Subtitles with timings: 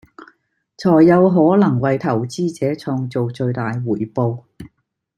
[0.77, 4.45] 才有可能為投資者創造最大回報